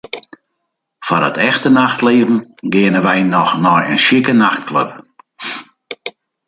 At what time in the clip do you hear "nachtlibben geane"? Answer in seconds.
1.71-3.01